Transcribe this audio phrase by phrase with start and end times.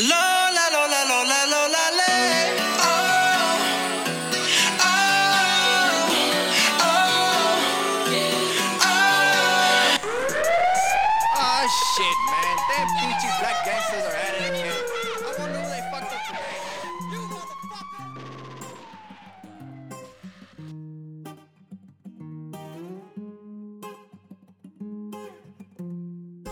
[0.00, 0.39] Love.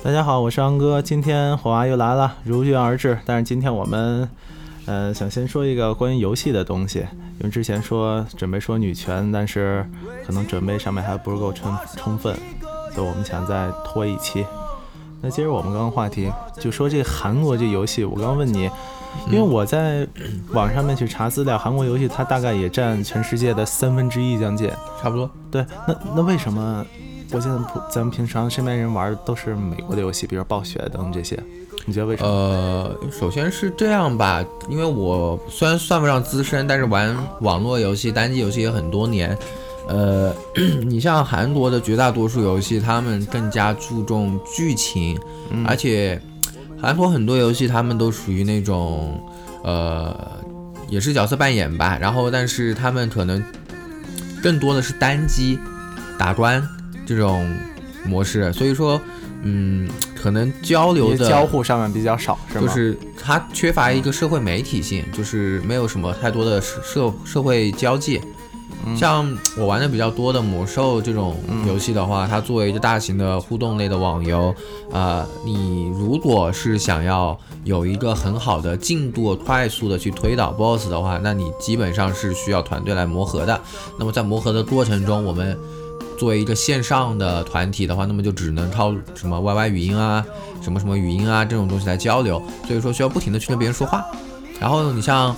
[0.09, 3.19] 大家好，我是安哥，今天火娃又来了，如约而至。
[3.27, 4.27] 但是今天我们，
[4.87, 9.87] 呃，想先说一个关于游戏的东西，因为之前说准备说女权，但是
[10.27, 12.35] 可能准备上面还不是够充充分，
[12.95, 14.47] 所以我们想再拖一期。
[15.21, 18.71] 那接着我们刚刚话题，就说这韩国这游戏，我刚问你，
[19.31, 20.09] 因为我在
[20.55, 24.71] 网上面去查资料，韩国游戏它大概也占全世界的三分之一将近，
[25.03, 25.31] 差不多。
[25.51, 26.83] 对，那那为什么？
[27.31, 31.39] 我现在普咱们平常身边人玩的都是美国的游戏，比如暴雪等这些，
[31.85, 32.29] 你觉得为什么？
[32.29, 39.37] 呃，首先是这样吧，因为我虽然算不上资深，但是玩网络游戏、单机游戏也很多年。
[39.89, 40.35] 呃，
[40.85, 45.19] 你像韩国的绝大多数游戏，他们更加注重剧情，
[45.67, 46.21] 而且
[46.81, 49.21] 韩国很多游戏他们都属于那种，
[49.65, 50.15] 呃，
[50.89, 53.43] 也是角色扮演吧，然后但是他们可能
[54.43, 55.59] 更多的是单机
[56.19, 56.67] 打关。
[57.09, 57.51] 这种
[58.05, 59.01] 模式，所以说，
[59.43, 62.67] 嗯，可能交流的交互上面比较少，是吗？
[62.67, 68.21] 就是它缺乏一个社会媒体性，就是没有什么太多的社社会交际。
[68.97, 71.37] 像我玩的比较多的魔兽这种
[71.67, 74.55] 游戏的话，它作为一个大型的互动类的网游，
[74.93, 83.61] 啊，你如果是想要有一个很好的进度，快速的去推倒 BOSS 的话，那你基本上是需要团队来磨合的。
[83.99, 85.59] 那么在磨合的过程中，我们
[86.19, 90.25] 作为一个线上的团体的话，那么就只能靠什么 YY 语音啊，
[90.61, 94.05] 什么什么语音啊这种东西来交流，所以说需要不停的去跟别人说话。
[94.61, 95.35] 然后你像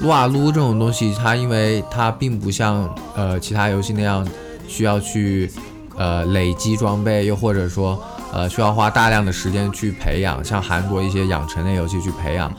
[0.00, 4.26] 撸啊撸这种东西，它因为它并不像呃其他游戏那样
[4.66, 5.50] 需要去
[5.96, 12.52] 呃累积装备，又或者说呃需要花大量的时间去培养，像韩国一些养成类游戏去培养。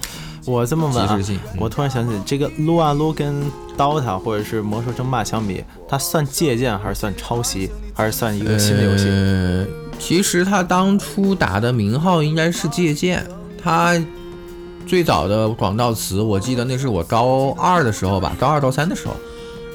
[0.45, 1.19] 我这么问啊，
[1.59, 3.43] 我突然想起这个撸啊撸跟
[3.77, 9.05] DOTA 或者是魔兽争霸相比，它算借鉴还是算抄袭，还是算一个新的游戏？
[9.07, 9.65] 呃，
[9.99, 13.23] 其实它当初打的名号应该是借鉴。
[13.63, 13.95] 它
[14.87, 19.13] 最早的广告词，我记得那是我高二的时候吧，高二高三的时候。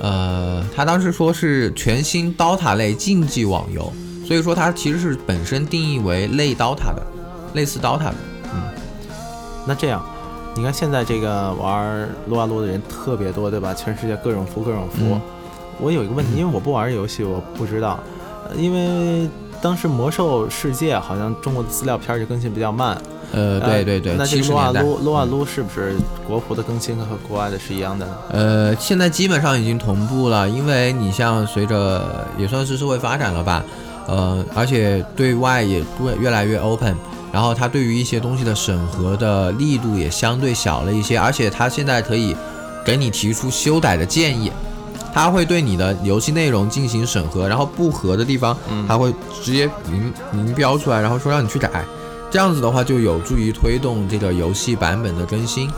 [0.01, 3.91] 呃，他当时说是全新 DOTA 类竞技网游，
[4.27, 7.07] 所以说它其实是本身定义为类 DOTA 的，
[7.55, 8.15] 类似 DOTA 的。
[8.53, 8.63] 嗯，
[9.67, 10.05] 那这样。
[10.57, 13.75] 你看现在这个玩撸啊撸的人特别多，对吧？
[13.75, 15.21] 全世界各种服各种服。
[15.79, 18.01] 我有一个问题，因为我不玩游戏，我不知道。
[18.57, 19.29] 因为
[19.61, 22.97] 当时魔兽世界好像中国的资料片就更新比较慢。
[23.33, 24.15] 呃，对对对。
[24.17, 25.95] 那这个撸啊撸撸啊撸是不是
[26.27, 28.17] 国服的更新和国外的是一样的呢？
[28.31, 33.63] 呃，现在基本上已经同步了，因为你像随着也算是社会发展了吧，
[34.07, 36.97] 呃，而且对外也越越来越 open。
[37.33, 42.35] 然后它对于一些东西的审核的力度也相对小了一些，而且它现在可以
[42.85, 44.51] 给你提出修改的建议，
[45.13, 48.57] 它会对你的游戏内容进行审核，然后不合的地方，
[48.89, 51.85] 它会直接明明标出来，然后说让你去改，
[52.31, 55.71] 这样子的话就有助于推动这个游戏版本的更新。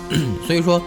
[0.46, 0.80] 所以说，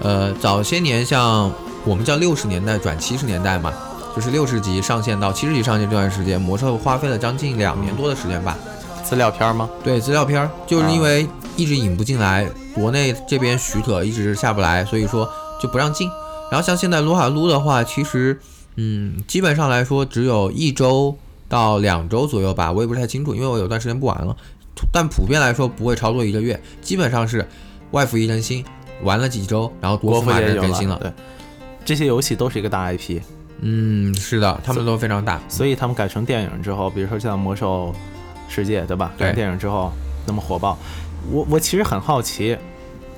[0.00, 1.50] 呃，早些年像
[1.84, 3.72] 我们叫六十年代转七十年代嘛，
[4.16, 8.56] 就是六十级上线到七十级上线这段时间，魔兽花费了将近两年多的时间吧。
[9.02, 9.68] 资料片吗？
[9.82, 11.26] 对，资料片就是因为
[11.56, 15.28] 一直引不进来，国内这边许可一直下不来，所以说
[15.60, 16.08] 就不让进。
[16.50, 18.38] 然后像现在撸啊撸的话，其实
[18.76, 21.16] 嗯，基本上来说只有一周
[21.48, 24.36] 到两周左右吧，我也不太清楚，因为我有段时间不玩了。
[24.90, 27.46] 但普遍来说不会超过一个月，基本上是
[27.90, 28.64] 外服一更新，
[29.02, 30.98] 玩了几周，然后国服马上更新了。
[31.00, 31.12] 对，
[31.84, 33.20] 这些游戏都是一个大 IP。
[33.60, 37.94] 嗯，是的，他们都非常大，所以他们改成电影之后，比如说像魔兽。
[38.52, 39.12] 世界对吧？
[39.18, 39.90] 看电影之后
[40.26, 40.78] 那么火爆，
[41.30, 42.56] 我我其实很好奇，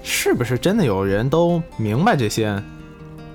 [0.02, 2.62] 是不是真的有人都明白这些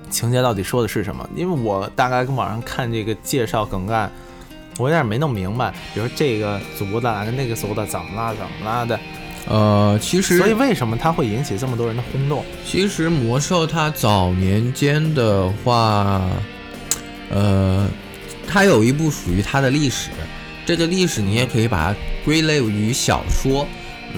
[0.08, 1.28] 情节到底说的是什么？
[1.36, 4.08] 因为我大概跟网上看这个介绍梗概，
[4.78, 5.70] 我有点没弄明白。
[5.92, 8.98] 比如这个族的跟那个族的怎么啦怎么啦的，
[9.46, 12.42] 呃，其实所以为什么它会引起这么多人的轰动？
[12.64, 16.22] 其实魔兽它早年间的话，
[17.30, 17.86] 呃，
[18.48, 20.10] 它有一部属于它的历史。
[20.70, 23.66] 这个历史你也可以把它归类于小说。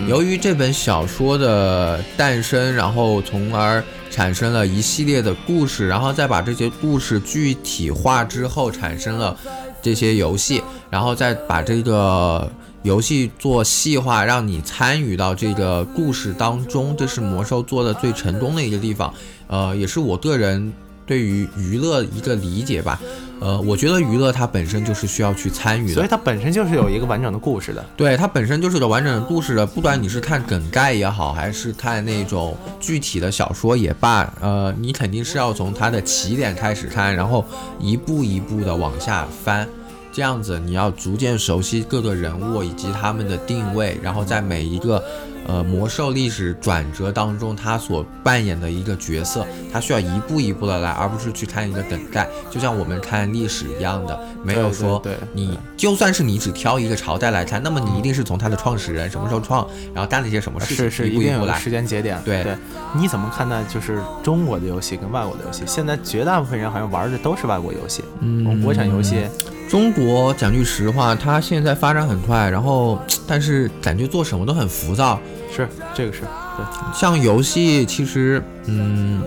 [0.07, 9.35] 由于这本小说的诞生，然后从而产生了一系列的故事，然后再把这些故事具体化之后，产生了
[9.81, 12.53] 这些游戏，然后再把这个
[12.83, 19.15] 游戏做细化，让你参与到这个故事当中，这是魔兽做的最成功的一个地方。
[19.47, 20.71] 呃，也是我个人
[21.07, 23.01] 对于娱乐一个理解吧。
[23.43, 27.85] 呃，我觉得娱乐它本身就是需要去参与的，所以它本身就是有一个完整的故事的。
[27.97, 29.67] 对，它本身就是个完整的故事的。
[29.67, 37.44] 不管你是看梗概也好，还是看那种具体的小说也罢，呃，你肯定是要从它的起点开始看，然后
[37.81, 39.69] 一步一步的往下翻。
[40.12, 45.03] 这样子，你要逐渐熟悉各个人物以及他们的定位，然后在每一个，
[45.47, 61.33] 呃，魔兽历史转折当中，他所扮演的一个角色，他需要一步一步的来，而不是去看一个等待，就像我们看历史一样的，没有说对你就算是你只挑一个朝代来看，那么你一定是从他的创始人什么时候创，然后干了一些什么事情，是是一步一步来。
[61.33, 62.21] 定有个时间节点。
[62.25, 62.56] 对对，
[62.94, 65.62] 你怎么看待就是中国的游戏跟外国的游戏？
[65.67, 69.27] 现在绝大部分人好像玩的都是外国游戏，我们国产游戏。
[69.69, 75.19] 中国讲句实话，它现在发展很快，然后但是感觉做什么都很浮躁。
[75.55, 76.21] 是这个是
[76.57, 76.65] 对，
[76.95, 79.23] 像游戏其实，嗯，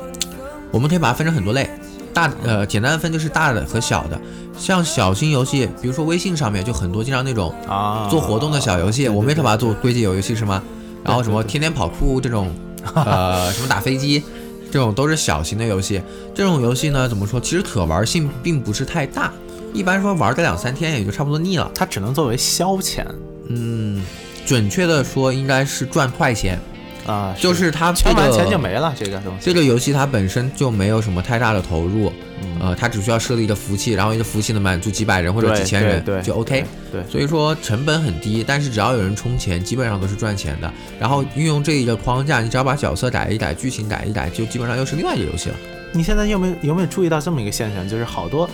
[0.72, 1.70] 我们可以把它分成很多类，
[2.14, 4.20] 大呃简单的分就是大的和小的。
[4.58, 10.64] 像小型游戏，比如说微信上面就很多经常那种啊做活动的小游戏，我们也可以把它做归结游戏是吗？
[11.04, 12.50] 然后什么天天跑酷这种，
[12.96, 14.24] 呃，什么打飞机，
[14.72, 16.02] 这种都是小型的游戏。
[16.34, 17.40] 这种游戏呢，怎么说？
[17.40, 19.32] 其实可玩性并不是太大，
[19.74, 21.70] 一般说玩个两三天也就差不多腻了。
[21.76, 23.06] 它只能作为消遣
[23.50, 24.04] 嗯，
[24.46, 26.60] 准确的说应该是赚快钱，
[27.06, 29.46] 啊，就是它这圈完个钱就没了，这个东西。
[29.46, 32.12] 这个游戏它本身就没有什么太大的投入，
[32.42, 36.64] 嗯呃，它只需要设立一个服务器，然后一个服务器能满足几百人或者几千人就 OK。
[36.92, 40.72] 对，所以说成本很低，但是只要有人充钱，基本上都是赚钱的。
[41.00, 45.56] 然后运用这一个框架，你只要把角色改一改，剧情改一改，就基本上又是另外一个游戏了。
[45.92, 47.88] 你现在有没有有没有注意到这么一个现象？
[47.88, 48.50] 就是好多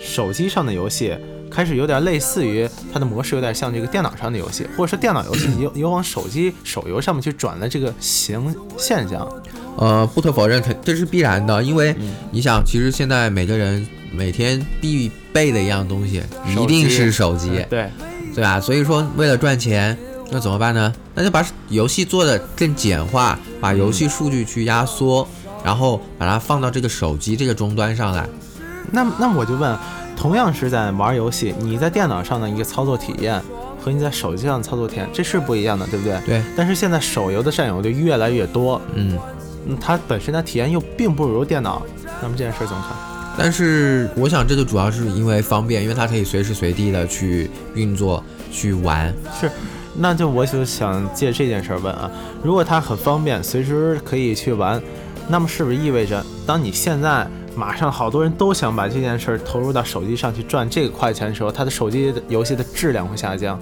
[0.00, 1.16] 手机上的游戏
[1.50, 9.28] 开始有点类似于它的模式，有点像这个电脑上的游戏，或者说电脑游戏有有往手机手游上面去转的这个形现象。
[9.76, 17.88] 呃，不可否认，肯这是必然的，因为嗯你想，其实现在每个人每天必备的一样东西，一定是手机，对，
[18.34, 18.60] 对吧？
[18.60, 19.96] 所以说，为了赚钱，
[20.30, 20.92] 那怎么办呢？
[21.14, 25.26] 那就把游戏做的更简化，把游戏数据去压缩，
[25.64, 28.28] 然后把它放到这个手机这个终端上来。
[28.90, 29.78] 那那我就问，
[30.18, 33.40] 同样是在玩游戏，你在电脑上的一个操作体验
[33.80, 36.20] 和你在手机上的操作体验，这是不一样的，对不对？
[36.26, 39.16] 对，但是现在手游的占有率越来越多，嗯。
[39.66, 41.82] 嗯，它本身的体验又并不如电脑，
[42.20, 42.96] 那么这件事儿怎么看？
[43.38, 49.14] 但是我想，这就主要是因为方便，因为它可以随时随地的去运作、去玩。
[49.38, 49.48] 是，
[49.94, 52.10] 那就我就想借这件事儿问啊，
[52.42, 54.82] 如果它很方便，随时可以去玩，
[55.28, 57.24] 那么是不是意味着，当你现在
[57.58, 63.58] 马上好多人都想把这件事儿投入到手机上去赚这个快钱的时候，他的手机的游戏的质量会下降？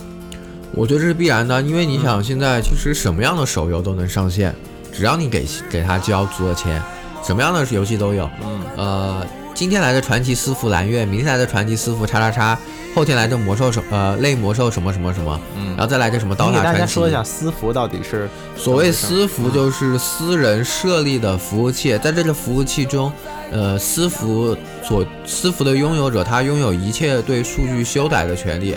[0.73, 4.55] 我觉得这是必然的，因为你想，现在其实什么样的手游都能上线，
[4.93, 6.83] 只要你给给他交足了钱，
[7.25, 8.29] 什么样的游戏都有。
[8.45, 12.59] 嗯，呃，今天来的传奇私服蓝月，明天来的传奇私服叉叉叉，
[12.95, 16.95] 后天来的魔兽什呃类魔兽什么什么什么，嗯然后再来个什么刀你给大家塔传奇。
[16.95, 23.11] 说一下私服到底是所谓私服就是私人设立的服务器，在这个服务器中，
[23.51, 28.77] 呃，私服所私服的拥有者他拥有一切对数据修改的权利，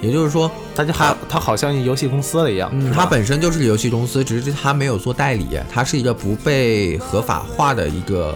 [0.00, 8.34] 也就是说，他就还他好像游戏公司了一样，嗯，他本身就是游戏公司，只是他没有做代理，他是一个不被合法化的一个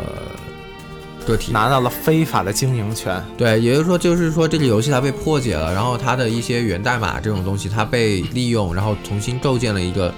[1.26, 1.52] 个体。
[1.52, 3.22] 拿到了非法的经营权。
[3.36, 10.12] 对，也就是说，就是说这个游戏它被破解了，然后它的一些源代码这种东西它被利用，然后重新构建了一个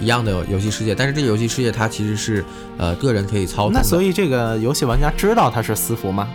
[0.00, 0.94] 一样的游戏世界。
[0.94, 2.44] 但是这个游戏世界它其实是
[2.78, 3.80] 呃个人可以操纵的。
[3.80, 6.28] 那所以这个游戏玩家知道它是私服吗？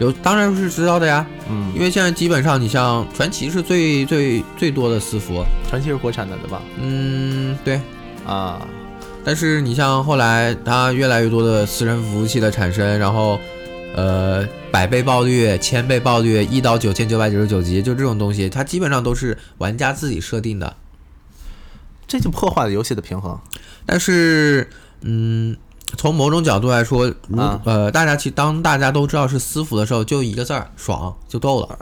[0.00, 6.62] 有当然是知道的呀，嗯，因为现在基本上你像传奇是最最最多的私服，传奇是国产的对吧？
[6.80, 7.80] 嗯，对。
[8.24, 8.60] 啊，
[9.24, 13.40] 但是你像后来它越来越多的私人服务器的产生，然后，
[13.96, 20.76] 呃，百倍爆率、千倍爆率、一到九千九百九十九级，就这种东西，它基本上都是玩家自己设定的。
[22.08, 23.38] 这就破坏了游戏的平衡。
[23.86, 24.68] 但是，
[25.02, 25.56] 嗯，
[25.96, 31.78] 从某种角度来说，如、啊呃，大家其当大家都知道是私服的时候，就一个字儿爽就够了。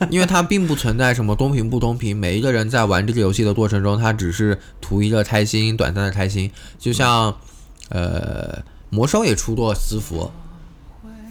[0.10, 6.48] 因为它并不存在什么公平不公平，每一个人在玩这个游戏的过程中，他只是图一个开心，短暂的开心。
[6.78, 7.36] 就像，
[7.88, 10.30] 呃，魔兽也出过私服，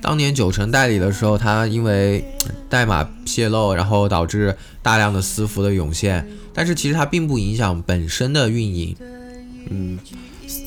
[0.02, 2.24] 当年九成代理的时候，它因为
[2.70, 8.96] 代码泄露，然后导致大量的私服的涌现，但是其实它并不影响本身的运营。
[9.70, 10.00] 嗯，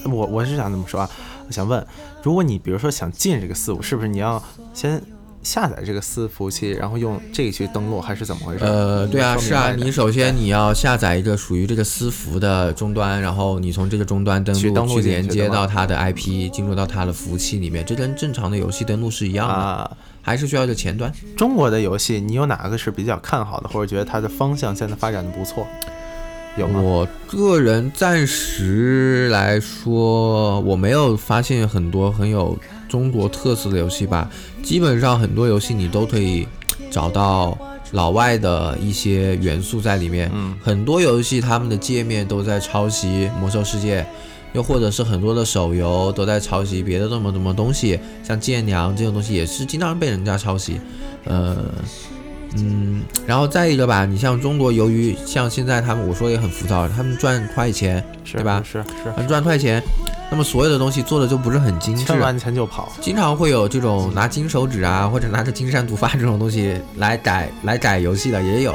[0.05, 1.11] 我我是想这么说啊，
[1.47, 1.87] 我想问，
[2.23, 4.43] 如果你比如说想进这个四五，是不是你要
[4.75, 5.03] 先
[5.43, 8.65] 下载这个私服务器，然后用这个去登录，还是怎么回事？
[8.65, 21.11] 呃，对啊，是啊，你首先你要下载一个属于这个私服的终端，然后你从这个终端登录去登录进连接到它的 IP，进入到它的服务器里面，这跟正常的游戏登录是一样的，啊，还是需要一个前端。
[21.37, 25.67] 中国的游戏，你有哪个是比较看好的，或者觉得它的方向现在发展的不错？
[26.59, 26.81] 有吗？
[26.81, 32.59] 我个人暂时来说，我没有发现很多很有
[32.91, 34.29] 中国特色的游戏吧。
[34.63, 36.47] 基本上很多游戏你都可以
[36.91, 37.57] 找到
[37.93, 40.31] 老外的一些元素在里面。
[40.35, 44.03] 嗯，很多游戏他们的界面都在抄袭《魔兽世界》，
[44.53, 50.81] 又或者是很多的手游都在抄袭别的什么什么东西，像剑娘这种东西也是经常被人家抄袭。
[51.25, 51.57] 呃，
[52.57, 59.81] 嗯，然后再一个吧，你像中国，由于像现在他们我说也很浮躁，他们赚快钱，是对吧是是，他们赚快钱，
[60.31, 62.93] 那么所有的东西做的就不是很精致赚，完钱就跑。
[63.01, 68.75] 经常会有这种拿金手指啊，或者拿着金山毒发这种东西来改来改游戏的也有。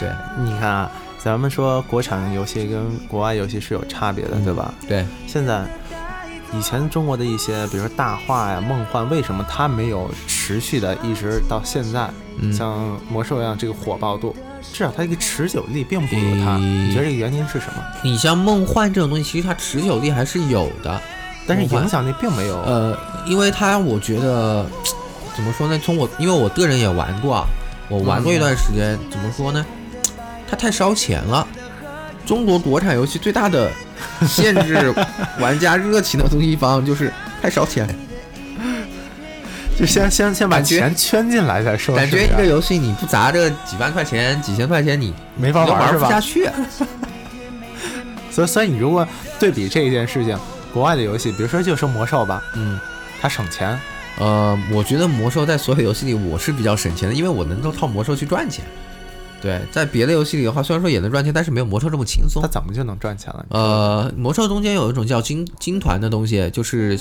[0.00, 0.08] 对
[0.42, 0.90] 你看啊，
[1.22, 4.74] 咱们说国产游戏跟国外游戏是有差别的，嗯对吧？
[4.88, 5.62] 对，现在
[6.52, 12.10] 以前中国的一些，比如说大话呀、梦幻，为什么它没有持续的一直到现在？
[12.40, 14.34] 嗯，像魔兽一样这个火爆度，
[14.72, 16.56] 至少它一个持久力并不如它。
[16.56, 17.82] 嗯你觉得这个原因是什么？
[18.02, 21.00] 你像梦幻这种东西，其实它持久力还是有的。
[21.46, 22.60] 但是影响力并没有。
[22.60, 24.64] 呃，因为它我觉得
[25.34, 25.80] 怎么说呢？
[25.82, 27.44] 从我因为我个人也玩过啊，
[27.88, 29.64] 我玩过一段时间，怎么说呢？
[30.48, 31.46] 它太烧钱了。
[32.26, 33.70] 中国国产游戏最大的
[34.28, 34.94] 限制
[35.40, 37.94] 玩家热情的地方就是太烧钱了。
[39.80, 46.04] 就先先先把钱圈进来再说，感觉一个游戏你不砸这几万块钱、几千块钱，你没法玩是吧？
[46.04, 46.46] 不下去。
[48.30, 49.08] 所以所以你如果
[49.38, 50.38] 对比这一件事情，
[50.74, 52.78] 国外的游戏，比如说就说魔兽吧，嗯，
[53.22, 53.80] 它省钱，
[54.18, 58.62] 呃，我觉得魔兽在所有游戏里我是比较省钱的，因为我能够靠魔兽去赚钱。
[59.40, 62.48] 对，在别的游戏里的话，虽然说也能赚钱，但是没有魔兽这么轻松它。
[62.48, 63.46] 怎么就能赚钱了？
[63.48, 67.00] 呃，魔兽中间有一种叫金金团的东西，就是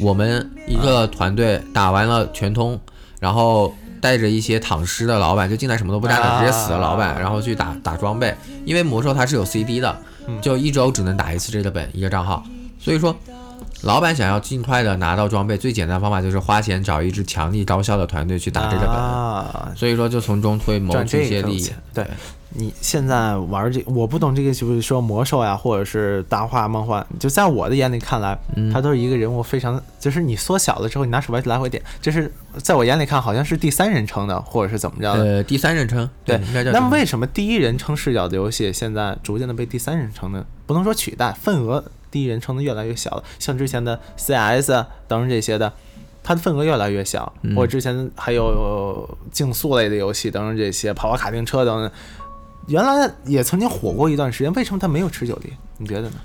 [0.00, 2.78] 我们一个团队打完了全通，
[3.20, 8.34] 然后带着一些躺尸的老板，就进来什么都不干的，直接死的老板，然后去打打装备。
[8.64, 9.96] 因为魔兽它是有 CD 的，
[10.40, 12.42] 就一周只能打一次这个本一个账号，
[12.78, 13.14] 所以说。
[13.82, 21.70] 老板想要尽快的拿到装备，最简单的方法就是花钱找一支强力高效的团队去打这个本，啊，所以说就从中会谋取一些利益。。
[21.94, 22.04] 对
[22.50, 35.22] 你现在玩这，我不懂这个，就是说魔兽呀，或者是大话梦幻，就在我的眼里看来，嗯它都是一个人物非常，就是你缩小了之后，你拿鼠标来回点，这是在我眼里看好像是第三人称的，或者是怎么着的。
[35.22, 36.40] 呃，第三人称，对。
[36.72, 43.22] 那么为什么第一人称视角的游戏现在逐渐的被第三人称的不能说取代，份额第一人称的越来越小了？
[43.38, 45.70] 像之前的 CS 啊等等这些的，
[46.22, 47.30] 它的份额越来越小。
[47.42, 51.90] 嗯或者之前还有竞速类的游戏等等这些，跑跑卡丁车等等，
[52.68, 55.52] 原来也曾经火过一段时间，为什么它没有持久力？
[55.78, 56.16] 你觉得呢？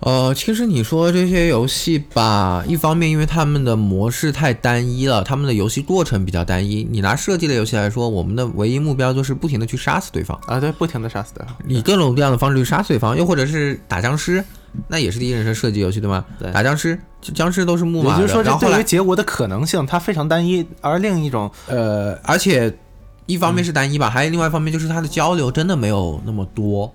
[0.00, 6.82] 呃，其实你说这些游戏吧，一方面因为他们的模式太单一了，他们的游戏过程比较单一。
[6.90, 11.54] 你拿射击类游戏来说，我们的唯一目标就是不停的去杀死对方，啊，对，不停的杀死对方。
[11.68, 14.44] 以各种各样的方式去杀死对方，又或者是打僵尸，
[14.88, 16.24] 那也是第一人称射击游戏对吗？
[16.36, 16.98] 对打僵尸，
[17.32, 22.76] 僵尸都是木马的，也就是说，这对于结果的可能性它非常单一，而另一种呃，而且
[23.26, 26.92] 一方面是单一吧，还有另外一方面就是他的交流真的没有那么多，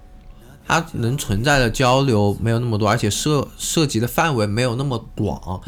[0.67, 5.62] 他能存在的交流没有那么多，而且涉涉及的范围没有那么广。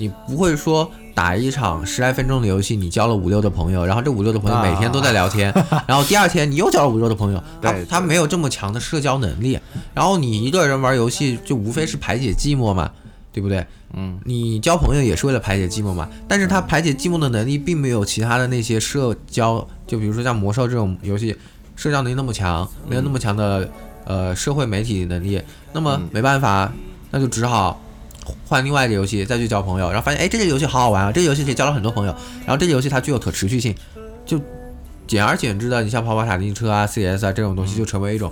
[0.00, 5.52] 你不会说打一场十来分钟的游戏，你交了五六的朋友，然后这五六的朋友每天都在聊天，
[5.88, 9.58] 然后第二天你又交了五六的朋友，他对他没有这么强的社交能力。
[9.92, 12.92] 然后你一个人玩游戏，就无非是排解寂寞嘛，
[13.32, 13.64] 对不对？
[13.94, 21.36] 嗯，你交朋友也是为了排解寂寞嘛，但是他排解寂寞的能力并没有其他的那些社交，就比如说像魔兽这种游戏，
[21.76, 23.70] 社交能力那么强，没有那么强的
[24.04, 25.40] 呃社会媒体能力，
[25.72, 26.72] 那么没办法，
[27.10, 27.80] 那就只好
[28.46, 33.74] 换另外一个游戏再去交朋友，然后发现哎这个游戏好好玩啊，这个游戏可以交到很多朋友，然后这个游戏它具有可持续性，
[34.26, 34.38] 就
[35.06, 38.30] 简而简之的，你像跑跑卡丁车啊、CS 啊这种东西就成为一种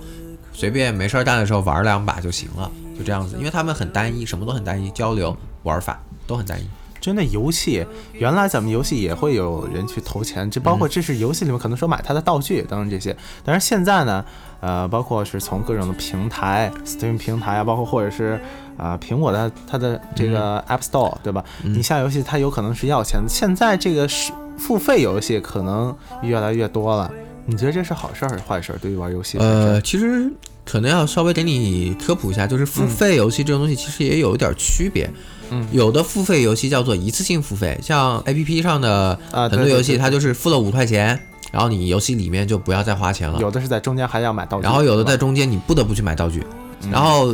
[0.57, 6.67] 随便没事儿干的时候玩两把就行了，就这样子，因为他们很单一，什么都很单一，交流玩法都很单一。
[6.99, 13.15] 真的游戏，原来咱们游戏也会有人去投钱，这包括这是游戏里面可能说买它的道具等等这些。
[13.45, 14.25] 但是现在呢，
[14.59, 18.41] 呃，包括是从各种的平台，Steam 平台啊，包括或者是
[18.77, 21.45] 啊、苹果的它的这个 App Store，对吧？
[21.63, 23.29] 你下游戏它有可能是要钱的。
[23.29, 27.11] 现在这个是付费游戏可能越来越多了，
[27.49, 28.77] 你觉得这是好事儿还是坏事儿？
[28.79, 30.29] 对于玩游戏呃，其实
[30.65, 35.09] 可能要稍微给你科普一下，就是付费游戏这种东西其实也有一点区别。
[35.49, 41.17] 嗯，有的付费游戏叫做一次性付费，像 A P P 上的啊，很多游戏，它就是付了五块钱，
[41.53, 43.39] 然后你游戏里面就不要再花钱了。
[43.39, 46.43] 有的是在中间还要买道具，然后有的在中间你不得不去买道具，
[46.83, 47.33] 嗯然后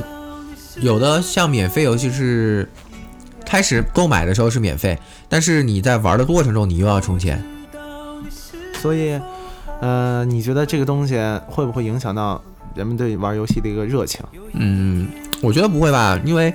[0.80, 2.70] 有的像免费游戏是
[3.44, 4.96] 开始购买的时候是免费，
[5.28, 7.44] 但是你在玩的过程中你又要充钱。
[8.80, 9.20] 所以，
[9.84, 12.42] 呃，你觉得这个东西会不会影响到
[12.74, 14.22] 人们对玩游戏的一个热情？
[14.54, 15.10] 嗯，
[15.42, 16.54] 我觉得不会吧，因为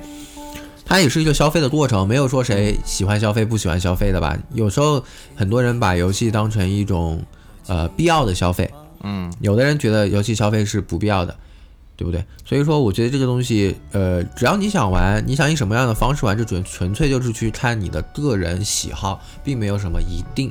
[0.87, 4.35] 它也是一个消费的过程，没有说谁喜欢消费不喜欢消费的吧。
[4.55, 5.05] 有时候
[5.37, 7.23] 很多人把游戏当成一种
[7.67, 11.37] 呃必要的消费，嗯，有的人觉得游戏消费是不必要的，
[11.97, 12.25] 对不对？
[12.47, 20.51] 所以说，我觉得这个东西，呃，只要你想玩，你想以什么样的方式玩，这纯纯粹就是去看你的个人喜好，并没有什么一定。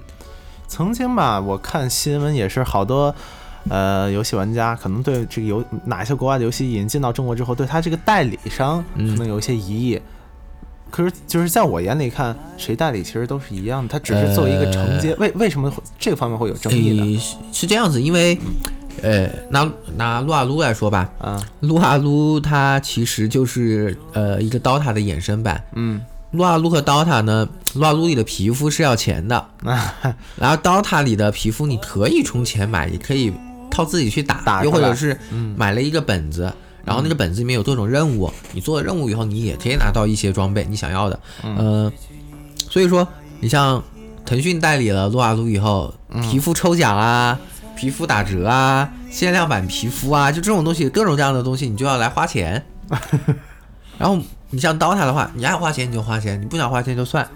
[0.68, 3.14] 曾经吧，我看新闻也是好多。
[3.70, 10.02] 呃，游戏玩家可能对这个游哪些国外的游戏引进到中国之后，对他这个代理商可嗯能有一些疑义。
[10.90, 15.14] 可是，就是在我眼里看，谁代理其实都是一样的，他只是作为一个承接。
[15.16, 17.04] 为为什么会这个方面会有争议呢？
[17.04, 18.40] 诶，是是这样子，因为，
[19.02, 25.62] 呃，拿拿撸啊撸来说吧，啊，撸啊撸它其实就是呃一个 DOTA 的衍生版。
[25.74, 26.00] 嗯，
[26.32, 27.46] 撸啊撸和 DOTA 呢，
[27.78, 29.50] 撸啊撸里的皮肤是要钱的，
[30.36, 33.32] 然后 DOTA 里的皮肤你可以充钱买，也可以
[33.70, 35.56] 靠自己去打，打又或者是嗯。
[35.58, 36.52] 买了一个本子，
[36.84, 41.92] 然后那个本子里面有多种任务，你做了任务以后，你也可以拿到一些装备你想要的，嗯、
[42.70, 43.08] 所以说
[43.40, 43.84] 你像
[44.26, 45.94] 腾讯代理了撸啊撸以后，
[46.30, 47.40] 皮肤抽奖啊。
[47.76, 52.66] 皮肤打折啊，限量版皮肤啊，就这种东西，各种各样的东西，你就要来花钱。
[54.00, 54.18] 然后
[54.50, 57.30] 你像 DOTA 的话，你爱花钱你就花钱，你不想花钱就算，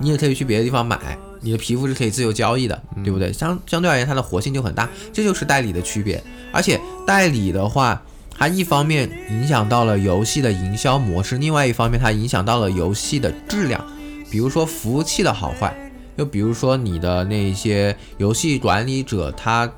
[0.00, 0.98] 你也可以去别的地方买，
[1.40, 3.32] 你的皮肤是可以自由交易的，对不对？
[3.32, 6.22] 相相对而言，它的活性就很大，这就是代理的区别。
[6.52, 8.00] 而且代理的话，
[8.36, 13.84] 它一方面影响到了游戏的营销模式，另外一方面它影响到了游戏的质量，
[14.30, 19.70] 比如说服务器的好坏，又比如说你的那些游戏管理者他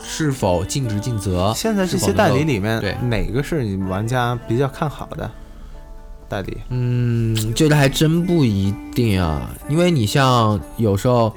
[0.00, 1.52] 是否尽职尽责。
[1.56, 5.28] 现在这些代理里面对，哪个是你玩家比较看好的
[6.28, 6.56] 代理？
[6.70, 11.32] 嗯，这个还真不一定啊，因为你像有时候，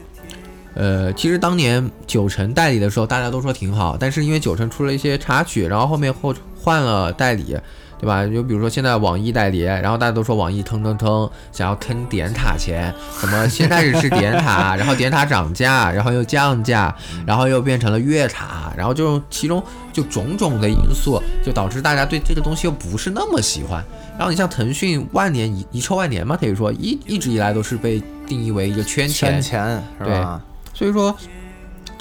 [0.73, 7.58] 呃，其实当年九成代理的时候，大家都说挺好，但是因为九成出了一些插曲，然后后面后换了代理，
[8.01, 8.25] 对吧？
[8.25, 16.93] 就比如说现在网易代理，然后大家都说网易坑坑坑，想要坑点塔钱，什么先开始是点塔，然后点塔涨价，然后又降价，
[17.27, 23.83] 然后又变成了月塔，然后就其中就种种的因素，就导致大家对这个东西又不是那么喜欢。
[24.17, 30.41] 然后你像腾讯万年遗遗臭万年嘛，可以说一一直以来都是被定义为一个圈钱圈钱是吧？
[30.73, 31.15] 所以说，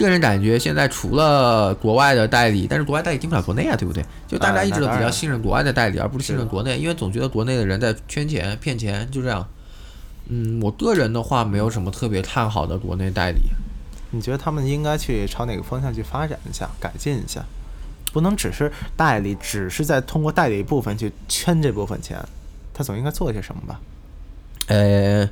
[0.04, 4.04] 个人感觉现在除了国外的代理，但是国外代理进不了国内啊，对不对？
[4.26, 9.46] 就大家一直都比较信任国外的代理，而不是信任国内，因为总觉得国内的人在圈钱、骗钱，就这样。
[10.28, 13.38] 嗯，我个人的话，没有什么特别看好的国内代理。
[14.10, 17.44] 你觉得他们应该去朝哪个方向去发展一下、改进一下？
[18.12, 22.18] 不能只是代理，只是在通过代理部分去圈这部分钱，
[22.74, 23.80] 他总应该做些什么吧？
[24.66, 25.28] 呃，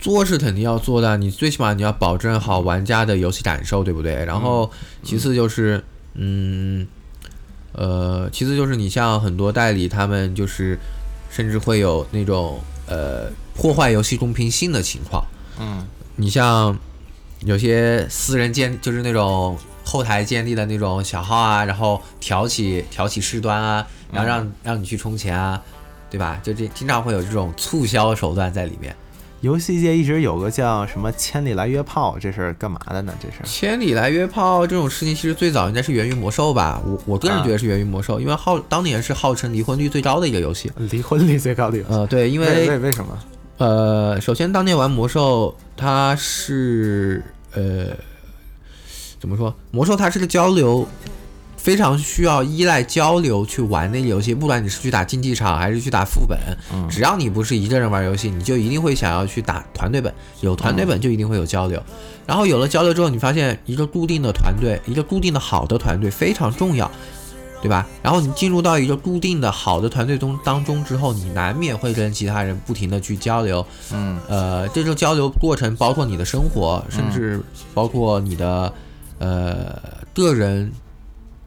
[0.00, 4.24] 做是肯定要做的，你最起码你要保证好玩家的游戏感受，对不对？
[4.24, 4.70] 然后
[5.02, 5.84] 其次就是，
[6.14, 6.86] 嗯，
[7.72, 10.78] 呃，其次就是你像很多代理，他们就是
[11.30, 15.22] 甚至会有那种呃破坏游戏公平性的情况。
[15.58, 15.86] 嗯，
[16.16, 16.78] 你像
[17.44, 25.62] 有些私人建，就是那种后台建立的那种小号啊，然后挑起挑起事端啊，然后让、让你去充钱啊，
[26.08, 26.40] 对吧？
[26.42, 28.96] 就这经常会有这种促销手段在里面。
[29.40, 33.14] 游戏界一直有个叫什么“千里来约炮”，这是干嘛的呢？
[33.18, 36.78] 这是千里来约炮这种事情，其实最早应该是源于魔兽吧。
[36.84, 40.70] 我我个人啊觉得是源于魔兽，因为号当年是号称离婚率最高的一个游戏。
[40.76, 41.88] 离婚率最高的游戏。
[41.90, 43.18] 呃，对，因为为为为什么？
[43.56, 47.22] 呃，首先当年玩魔兽，它是
[47.54, 47.86] 呃
[49.18, 49.54] 怎么说？
[49.70, 50.86] 魔兽它是个交流，
[51.62, 54.34] 非常需要依赖交流去玩那个游戏。
[54.34, 56.38] 不管你是去打竞技场还是去打副本，
[56.72, 60.12] 嗯只要你不是一个人玩游戏，你就一定会想要去打团队本。
[60.40, 61.82] 有团队本就一定会有交流，
[62.26, 66.90] 然后有了交流之后，你发现一个固定的团队，一个固定的好的团队非常重要。
[67.62, 67.86] 对吧？
[68.02, 77.38] 然后你进入到一个固定的好的团队中当中之后，你难免会跟其他人不停的去交流，嗯呃，这种交流过程包括你的生活，甚至
[77.74, 78.72] 包括你的
[79.18, 79.78] 呃
[80.14, 80.72] 个人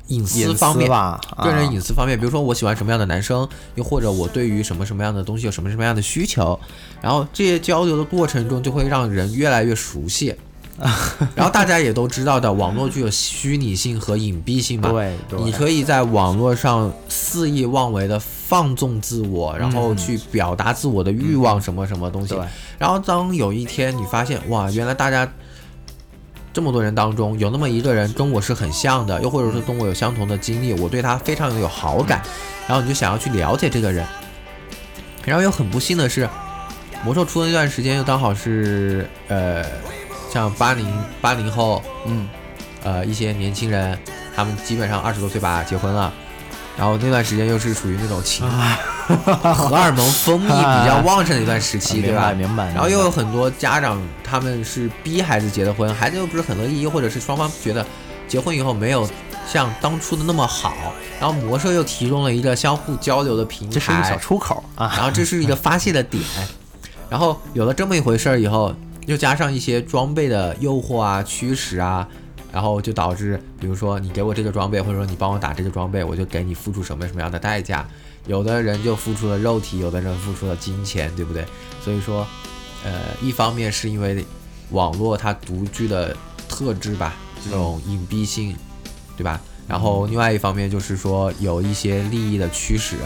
[0.07, 0.87] 隐私方面。
[0.89, 6.59] 个人啊隐私方面，比如说我喜欢什么样的男生，又或者我对于什么什么样的东西有什么什么样的需求，
[7.01, 10.35] 然后这些交流的过程中就会让人越来越熟悉，
[11.35, 14.89] 然后大家也都知道的，网络具有虚拟性和隐蔽性嘛。
[14.91, 22.33] 对对，你可以在网络上肆意妄为的放纵自我，然后去表达自我的欲望，什么什么东西。
[22.33, 22.43] 对，
[22.77, 25.31] 然后当有一天你发现，哇，原来大家
[26.53, 32.21] 这么多人当中有那么一个人跟我是很像的，又或者说跟我有相同的经历，我对他非常有好感，
[32.67, 34.05] 然后你就想要去了解这个人。
[35.25, 36.29] 然后又很不幸的是，
[37.03, 39.65] 魔兽出的那段时间又刚好是呃，
[40.29, 40.85] 像八零
[41.21, 42.27] 八零后，嗯，
[42.83, 43.97] 呃，一些年轻人，
[44.35, 46.13] 他们基本上二十多岁吧结婚了，
[46.77, 48.47] 然后那段时间又是属于那种情
[49.53, 52.31] 荷尔蒙分泌 比较旺盛的一段时期，对吧？
[52.31, 52.67] 明白。
[52.73, 57.85] 然后又有很多家长他们是逼孩子结的婚，孩子又不是很乐意，或者是双方觉得
[58.27, 59.07] 结婚以后没有
[59.47, 60.73] 像当初的那么好，
[61.19, 66.23] 然后魔兽又提供了一个相互交流的平台，这是一个小出口啊，然后这是一个发泄的点，
[67.09, 68.73] 然后有了这么一回事儿以后，
[69.05, 72.07] 又加上一些装备的诱惑啊、驱使啊，
[72.53, 77.83] 然后就导致，比如说你给我这个装备，或者说你帮我打这个装备，我就给你付出什么什么样的代价。
[78.27, 81.43] 有的人就付出了肉体，有的人付出了金钱，对不对？
[81.83, 82.27] 所以说，
[82.85, 82.91] 呃，
[83.23, 84.23] 一方面是因为
[84.69, 86.15] 网络它独具的
[86.47, 88.55] 特质吧，这种隐蔽性，
[89.17, 89.41] 对吧？
[89.67, 92.97] 然后另外一方面就是说有一些利益的驱使，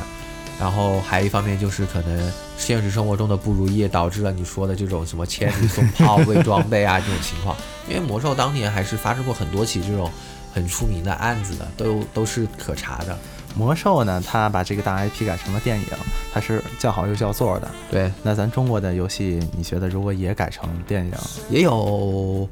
[0.60, 7.56] 然后还一方面就是可能现实生活中的不如意导致了你说的这种什么千里送炮、 伪装备啊这种情况。
[7.88, 10.12] 因为魔兽当年还是发生过很多起这种
[10.54, 13.18] 很出名的案子的，都都是可查的。
[13.56, 15.86] 魔兽呢，它把这个大 IP 改成了电影，
[16.34, 17.72] 它是叫好又叫座的。
[17.90, 21.14] 对，那咱中国的游戏，你觉得如果也改成电影，
[21.50, 22.48] 也有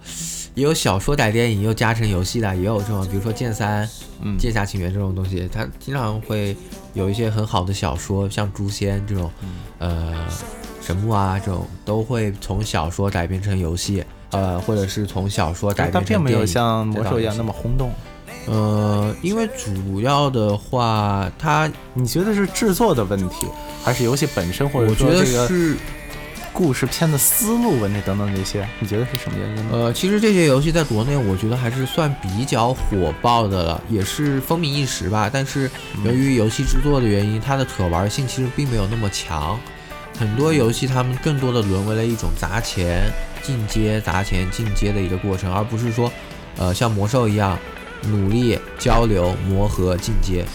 [0.56, 3.88] 也有小说改电影又加成游戏的，也有这种，比如说剑三、
[4.22, 6.56] 嗯，剑侠情缘这种东西，它经常会
[6.94, 9.30] 有一些很好的小说，像诛仙这种，
[9.80, 10.26] 呃，
[10.82, 17.92] 神木啊这种，都会从小说改编成游戏，呃，或者是从小说改编成但并没有像魔兽一样那么轰动。
[18.48, 23.48] 呃，因为主要的话，它你觉得是制作的问题，
[23.84, 25.76] 还是游戏本身，或者我觉得说这个是，
[26.56, 28.66] 故事片的思路问题等等这些？
[28.80, 29.64] 你觉得是什么原因呢？
[29.74, 35.30] 呃，其实这些游戏在国内，我觉得还是算比较火爆的了，也是风靡一时吧。
[35.32, 35.70] 但是
[36.06, 39.60] 由于游戏制作的原因，它的可玩性其实并没有那么强。
[40.18, 43.12] 很多游戏他们更多的沦为了一种砸钱
[43.44, 46.10] 进阶、砸钱进阶的一个过程，而不是说，
[46.56, 47.60] 呃，像魔兽一样
[48.04, 50.46] 努力交流、磨合、进阶。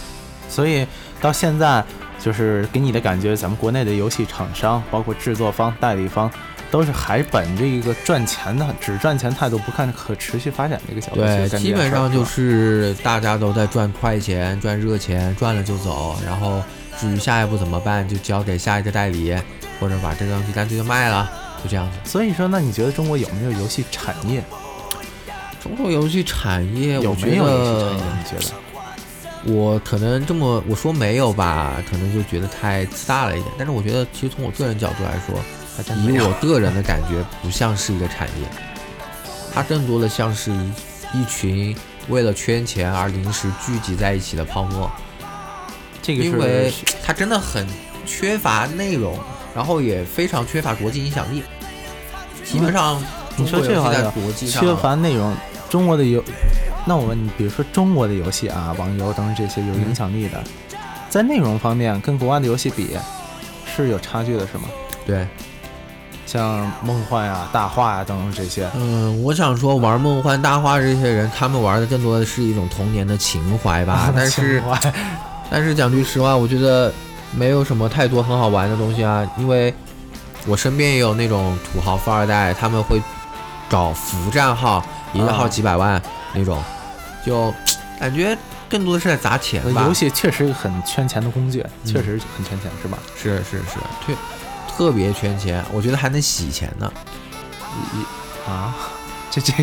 [0.49, 0.85] 所以
[1.21, 1.85] 到现在，
[2.23, 6.31] 就是给你的感觉，咱们国内的游戏厂商，包括制作方、代理方，
[6.69, 16.61] 都是还本着一个赚钱的、只赚钱态度，不看可持续发展的一个角度对，基本上就是大家都在赚快钱、赚热钱，赚了就走，然后
[16.99, 19.35] 至于下一步怎么办，就交给下一个代理，
[19.79, 21.27] 或者把这个东西干脆就卖了，
[21.63, 21.97] 就这样子。
[22.03, 24.43] 所以说，那你觉得中国有没有游戏产业？
[25.59, 28.03] 中国游戏产业，有没有游戏产业？
[28.17, 28.70] 你觉得？
[29.45, 33.53] 我可能这么我说没有吧，可能就觉得太自大了一点。
[33.57, 35.35] 但是我觉得，其实从我个人角度来说，
[36.03, 38.47] 以我个人的感觉，不像是一个产业，
[39.53, 40.73] 它更多的像是一
[41.13, 41.75] 一群
[42.07, 44.91] 为了圈钱而临时聚集在一起的泡沫。
[46.01, 46.71] 这个因为
[47.03, 47.67] 它真的很
[48.05, 49.19] 缺乏内容，
[49.55, 51.43] 然后也非常缺乏国际影响力。
[52.43, 53.01] 基本上，
[53.37, 55.35] 你说这话的国际上缺乏内容，
[55.69, 56.23] 中国的游，
[56.85, 60.43] 那我问你，比如说中国的游戏啊，网游等等这些有影响力的，
[61.09, 62.97] 在内容方面跟国外的游戏比
[63.65, 64.63] 是有差距的，是吗？
[65.05, 65.27] 对，
[66.25, 74.11] 像梦幻啊、大话啊等等这些，嗯，我想说，玩梦幻大话这些人，他们玩的更多的是一种童年的情怀吧。
[74.15, 74.63] 但是
[75.49, 76.91] 但是讲句实话，我觉得
[77.31, 79.29] 没有什么太多很好玩的东西啊。
[79.37, 79.73] 因为
[80.47, 83.01] 我身边也有那种土豪富二代，他们会
[83.69, 86.01] 搞服账号，一个号啊几百万
[86.33, 86.61] 那种，
[87.25, 87.53] 就
[87.99, 88.37] 感觉
[88.69, 89.81] 更多的是在砸钱吧。
[89.81, 92.97] 呃游戏确实很圈钱的工具，嗯确实很圈钱，是吧？
[93.15, 94.13] 是是是，特
[94.69, 96.91] 特别圈钱，我觉得还能洗钱呢。
[97.73, 98.75] 一一啊，
[99.29, 99.53] 这这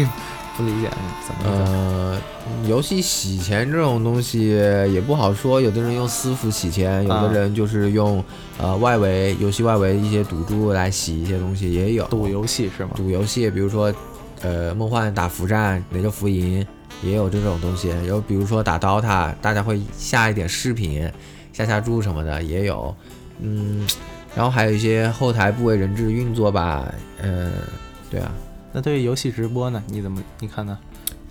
[0.57, 0.89] 不理解
[1.27, 1.51] 怎么？
[1.51, 2.21] 呃，
[2.67, 8.25] 游戏洗钱这种东西也不好说，有的人用私服洗钱，有的啊人就是用
[8.59, 12.91] 呃外围游戏外围一些赌注来洗一些东西，也有赌游戏是吗？
[12.95, 13.93] 赌游戏，比如说
[14.43, 16.67] 呃梦幻打服战哪个服赢，
[17.03, 17.89] 也有这种东西。
[18.07, 21.11] 有比如说打 DOTA，大家会下一点视频，
[21.53, 22.95] 下下注什么的也有，
[23.41, 23.87] 嗯，
[24.35, 27.51] 然后还有一些后台不为人知的运作吧，呃，
[28.11, 28.31] 对啊。
[28.73, 29.83] 那对于游戏直播呢？
[29.87, 30.79] 你怎么你看呢？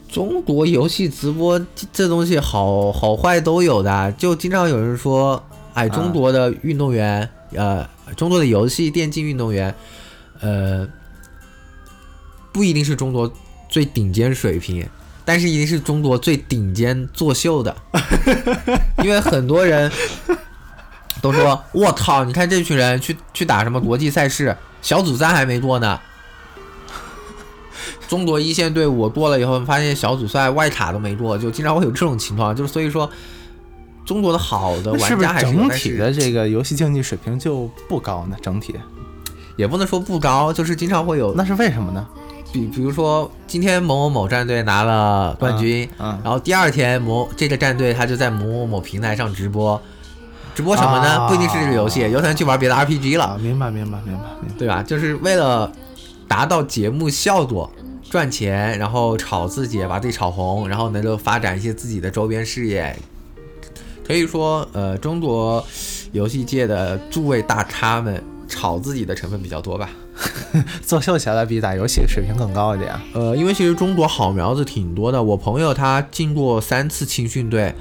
[0.09, 5.41] 中国游戏直播这这东西好好坏都有的，就经常有人说，
[5.73, 9.73] 哎，中国的运动员，呃，中国的游戏电竞运动员，
[10.39, 10.87] 呃，
[12.51, 13.31] 不一定是中国
[13.69, 14.87] 最顶尖水平，
[15.25, 17.75] 但是一定是中国最顶尖作秀的，
[19.03, 19.91] 因为很多人
[21.21, 25.99] 都说：“我靠，你看这群人去去打什么国际赛事，小组赛还没过呢。
[28.07, 32.55] ”中国一线队伍过了以后，发现小组赛外卡都没过，就经常会有这种情况。
[32.55, 33.09] 就是所以说，
[34.05, 38.37] 中国的好的玩家还是有整体的这个游戏竞技水平就不高呢？
[38.41, 38.75] 整体
[39.57, 41.33] 也不能说不高，就是经常会有。
[41.33, 42.07] 那是为什么呢？
[42.51, 49.81] 比比如说，今天某某某战队拿了冠军，嗯，然后第二天某这个战队他就在某某某平台上直播，
[50.55, 51.19] 直播什么呢？
[51.19, 54.55] 啊不一定是这个游戏，有可能去玩别的 RPG 了，啊，明白明白明白明白。
[54.57, 54.83] 对吧？
[54.83, 55.71] 就是为了
[56.27, 57.71] 达到节目效果。
[58.09, 62.95] 赚钱，然后炒自己，把自己炒红，然后能够发展一些自己的周边事业。
[64.07, 65.61] 可以说，呃，中国
[66.13, 69.89] 游戏界的诸位大咖们炒自己的成分比较多吧。
[70.81, 72.93] 作秀起来比打游戏水平更高一点。
[73.13, 77.73] 呃，因为其实中国好苗子挺多的，我朋友他进过三次青训队，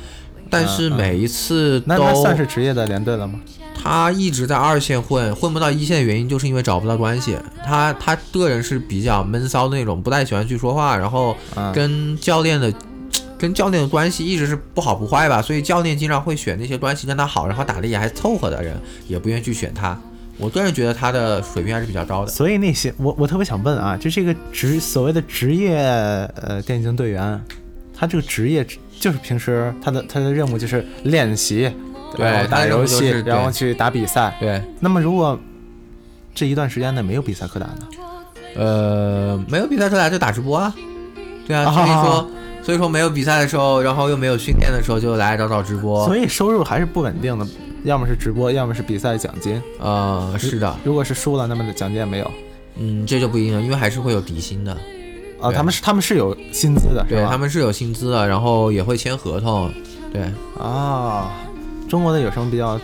[0.50, 3.40] 但是每一次都、那那算是职业的连队了吗？
[3.74, 7.38] 他一直在二线混，混不到一线的原因就是因为找不到关系。
[7.64, 12.72] 他他个人是比较闷骚的那种，不太喜欢去说话，然后嗯跟教练的、
[13.38, 18.76] 跟教练的关系一直是不好不坏吧，所以教练经常会选那些关系跟他好，然后打的也还凑合的人，
[19.07, 19.98] 也不愿意去选他。
[20.38, 22.31] 我个人觉得他的水平还是比较高的。
[22.31, 27.40] 所以那些我我特别想问啊，就这个职所谓的职业呃电竞队员，
[27.94, 28.66] 他这个职业
[28.99, 31.72] 就是平时他的他的任务就是练习，
[32.16, 34.35] 对打游戏就是，然后去打比赛。
[34.38, 35.38] 对，那么如果
[36.35, 37.88] 这一段时间内没有比赛可打呢？
[38.57, 40.75] 呃，没有比赛可打就打直播啊，
[41.46, 42.31] 对啊，啊所以说，
[42.62, 46.07] 所以说没有比赛的时候，然后又没有训练的时候，就来找找直播。
[46.07, 47.46] 所以收入还是不稳定的，
[47.87, 49.62] 要么是直播，要么是比赛奖金。
[49.79, 52.31] 呃，是的，如果是输了，那么奖金也没有。
[52.79, 54.77] 嗯，这就不一定了，因为还是会有底薪的，
[55.40, 59.70] 啊，他们是他们是有薪资的，对他们是有薪资的，然后也会签合同，
[60.12, 60.22] 对，
[60.61, 61.31] 啊，
[61.88, 62.79] 中国的有什么比较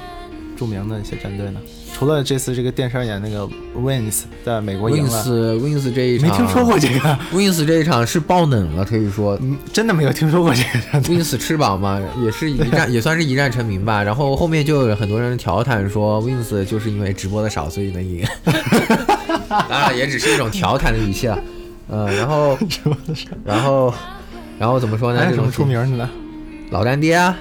[0.62, 1.60] 著名的一些战队呢？
[1.92, 11.00] 除了这次这个电视上演那个 Wins 在美国赢了，Wins Wins 这一场没听说过这个，Wins 这一场是爆冷了，可以说嗯，真的没有听说过这个。
[11.00, 14.02] Wins 翅膀嘛，也是一战， 也算是一战成名吧。
[14.02, 18.24] 然后后面就有很多人调侃说，Wins 就是因为直播的少，所以能赢。
[19.48, 21.38] 当然也只是一种调侃的语气了。
[21.88, 22.56] 嗯，然后，
[23.44, 23.92] 然后，
[24.58, 25.18] 然后怎么说呢？
[25.18, 26.08] 还有什么这种出名的呢？
[26.70, 27.36] 老干爹啊，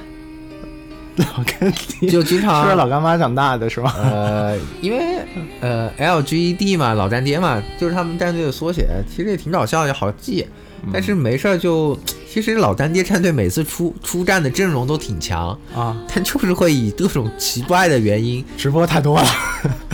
[1.21, 3.95] 老干爹，就经常是常老干妈长大的是吧？
[3.97, 5.19] 呃，因为
[5.59, 10.47] 呃 LGD 嘛，老干爹嘛，就是他们战队的缩写，其实也挺搞笑，也好记。
[10.91, 11.95] 但是没事儿就，
[12.27, 19.27] 其实老干爹战队每次出出战的阵容都挺强，啊，但就是会以各种奇怪的原因，直播太多了。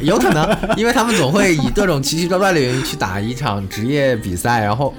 [0.02, 4.94] 有可能，因为他们总会以各种奇奇怪怪的原因去打一场职业比赛，然后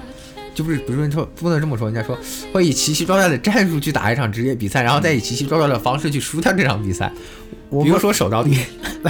[0.53, 2.17] 就不是比如说不能这么说，人家说
[2.53, 7.11] 会以奇奇怪怪的战术去打一场职业比赛，然后再以奇奇怪怪的方式去输掉这场比赛。
[7.69, 8.57] 我比如说手招敌，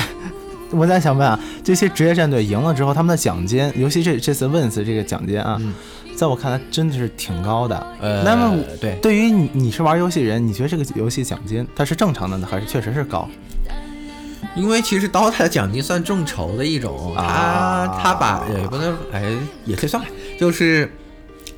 [0.72, 5.74] 我在想问啊，这些职业战队赢了之后，他们的奖金，尤其这这次 Wins 这个奖金啊，嗯
[6.16, 7.88] 在我看来真的是挺高的。
[8.02, 13.30] 呃，那么对，对于你你是玩游戏人，你觉得这个游戏奖金它是正常的呢，还是确实是高？
[14.56, 19.32] 因为其实 DOTA 的奖金算众筹的一种，啊他他把也不能哎
[19.64, 20.04] 也可以算，
[20.38, 20.92] 就是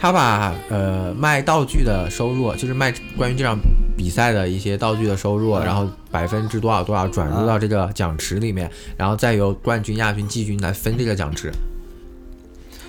[0.02, 3.56] 他把呃卖道具的收入，就是卖关于这场
[3.96, 11.52] 比赛的一些道具的收入，嗯然后百分之多少多少转入到这个奖池里面，然后再由冠军、亚军、季军来分这个奖池。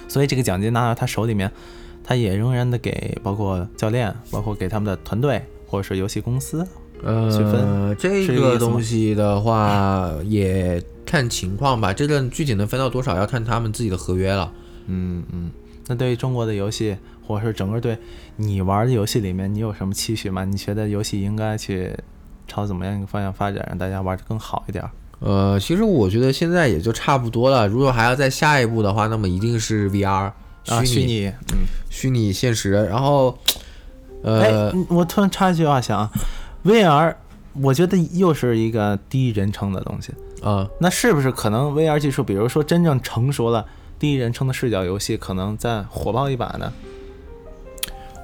[0.08, 1.52] 所以这个奖金拿到他手里面，
[2.02, 6.66] 他也仍然的给包括教练，包括给他们的团队或者是游戏公司。
[7.04, 14.50] 呃，区分这个东西的话也看情况吧，这个具体能分到多少要看他们自己的合约了。
[14.86, 15.50] 嗯嗯。
[15.92, 17.98] 那对于中国的游戏，或者是整个对
[18.36, 20.42] 你玩的游戏里面，你有什么期许吗？
[20.42, 21.94] 你觉得游戏应该去
[22.48, 24.82] 朝怎么样一个方向发展，让大家玩的更好一点？
[25.20, 27.68] 呃，其实我觉得现在也就差不多了。
[27.68, 31.58] 如果还要再下一步的话，那么一定是 VR 啊，虚拟虚拟，嗯。
[31.90, 32.70] 虚拟现实。
[32.70, 33.36] 然后，
[34.22, 36.10] 呃哎，，我突然插一句话想啊
[36.64, 37.14] ，VR，
[37.60, 40.14] 我觉得又是一个第一人称的东西。
[40.42, 43.64] 啊、那是不是可能 VR 技术，比如说真正成熟了，
[44.02, 46.72] 第一人称的视角游戏可能再火爆一把呢？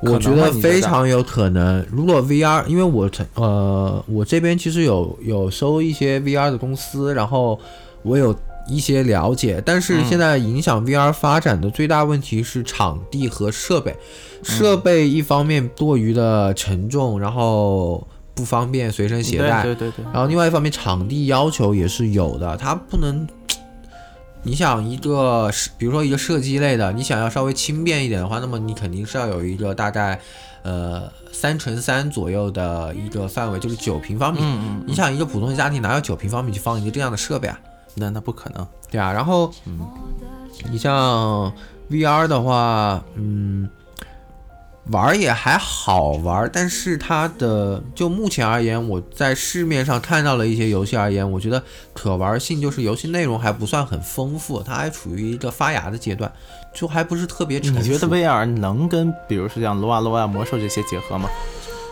[0.03, 1.87] 我觉得非常有可能。
[1.89, 7.57] 如果 VR，因为我曾呃，我这边其实有有收一些 VR 的公司，然后
[8.03, 8.35] 我有
[8.69, 13.95] 一些了解，但是嗯现在影响 VR 发展的最大问题是场地和设备。
[14.43, 23.29] 设备一方面多余的沉重，然后不方便随身携带，对对对对，然后另外一方面，场地要求也是有的，它不能，
[24.49, 30.19] 你想一个是，比如说一个射击类的，你想要稍微轻便一点的话，那么你肯定是要有一个大概，
[30.63, 34.39] 呃，三乘三左右的一个范围，就是九平方米。
[34.41, 37.61] 嗯嗯，你想一个普通的家庭哪有九平方米去放一个这样的设备啊？
[37.95, 38.67] 那那不可能。
[38.91, 39.81] 对啊，然后，嗯，
[40.71, 41.53] 你像
[41.91, 43.69] VR 的话，嗯。
[44.91, 56.33] 玩也还好玩，但是它的就目前而言，我在市面上看到了一些游戏而言，我觉得可玩性就是游戏内容还不算很丰富，它还处于一个发芽的阶段，
[56.75, 57.81] 就还不是特别成熟。
[57.81, 61.29] 你觉得 VR 能跟比如说像撸啊撸啊魔兽这些结合吗？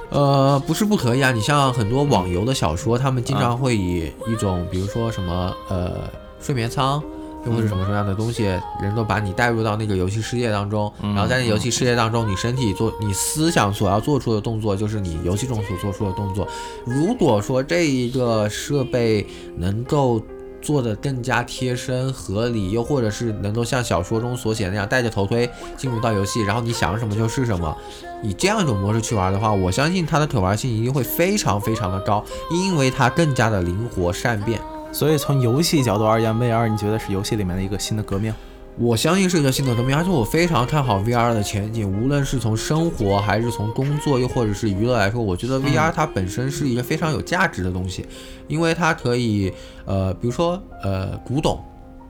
[0.09, 6.09] 呃，不是不可以啊，你像很多网游的小说，他们经常会以一种比如说什么呃
[6.41, 7.03] 睡眠舱。
[7.47, 8.45] 又或者什么什么样的东西，
[8.83, 16.47] 人都把你带入到那个游戏世界当中，然后在那游戏世界当中，你身体做你思想所要做出的动作，就是你游戏中所做出的动作。
[16.85, 20.21] 如果说这一个设备能够
[20.61, 27.77] 做的更加贴身合理，又或者是能够像小说中所写那样带着头盔进入到游戏，然后你想什么就是什么，
[28.23, 34.61] 以这样一种模式去玩的话，我相信它的可玩性一定会非常非常的高，因为它更加的灵活善变。
[34.97, 38.33] 所以从游戏角度而言，VR 你觉得是游戏里面的一个新的革命？
[38.79, 41.87] 我相信是一个新的革命，而且我非常看好 VR 的前景。
[41.87, 48.07] 无论是从生活，还是从工作，又或者是娱乐来说，我觉得 VR 它本身是一个非常有价值的东西，
[48.49, 49.53] 因为它可以，
[49.85, 51.63] 呃，比如说，呃，古董，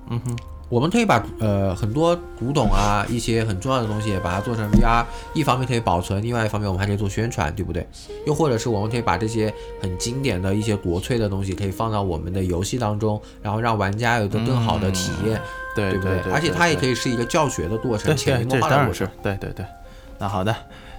[0.08, 0.36] 嗯哼。
[0.68, 7.86] 我们可以把呃很多古董啊 一些很重要的东西把它做成 VR，一方面可以保存，另外一方面我们还可以做宣传，对不对？
[8.26, 15.40] 又或者是我们可以把这些很经典的一些国粹的东西可以放到我们的游戏当中，然后让玩家有一个更好的体验，
[15.76, 16.32] 对对不对？
[16.32, 19.08] 而且它也可以是一个教学的过程，潜移默化的过程。
[19.22, 19.64] 对对对。
[20.18, 20.52] 那好的，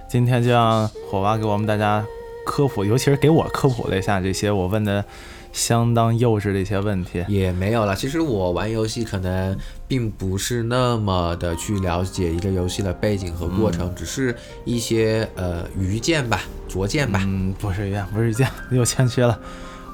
[0.08, 2.02] 今天就让火娃给我们大家
[2.46, 5.04] 科普，尤其是给我科普了一下这些我问的。
[5.52, 7.94] 相当幼稚的一些问题也没有了。
[7.96, 9.56] 其实我玩游戏可能
[9.86, 14.34] 并不是那么的去了解一个游戏的背景和过程，只是
[14.64, 17.20] 一些呃愚见吧、拙见吧。
[17.24, 19.38] 嗯，不是愚见，不是愚见， 又谦虚了。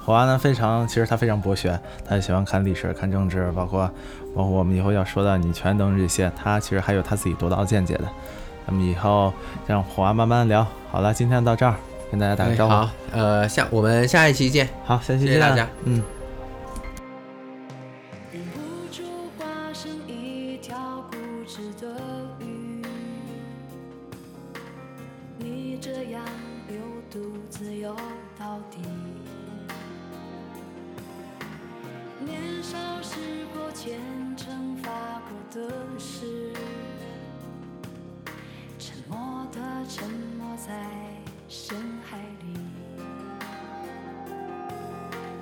[0.05, 3.91] 华呢非常，其实他非常博学，他喜欢看历史、看政治，包括
[4.35, 8.05] 包括我们以后要说到女权等这些，他其实还有他自己独到见解的。
[8.67, 9.33] 咱们以后
[9.67, 10.67] 让华慢慢聊。
[10.91, 11.75] 好了，今天到这儿。
[12.11, 12.73] 跟大家打个招呼。
[12.73, 14.69] 好，呃，下我们下一期见。
[14.85, 15.69] 好，下期见，谢谢大家。
[15.85, 16.03] 嗯。
[41.57, 42.59] 深海里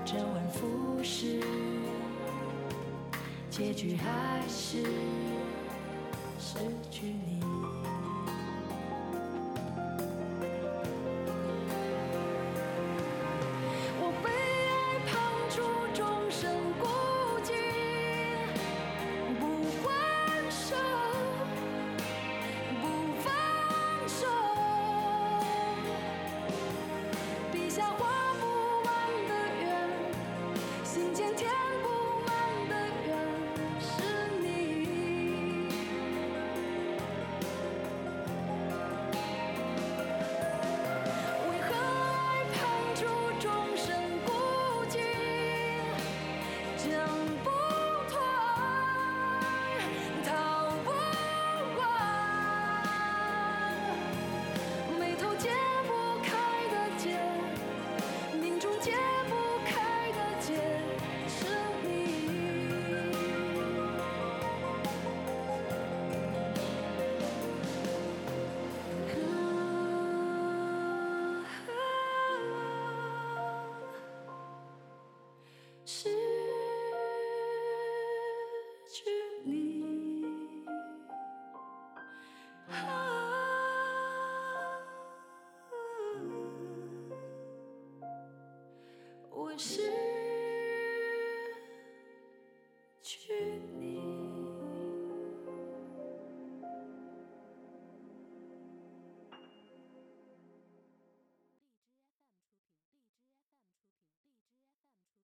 [0.05, 1.41] 周而复始
[3.49, 4.83] 结局还是
[6.39, 6.59] 失
[6.91, 7.32] 去你。
[89.59, 89.82] 失